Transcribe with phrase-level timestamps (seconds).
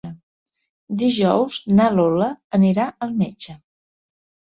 [1.01, 3.61] Dijous na Lola anirà al metge.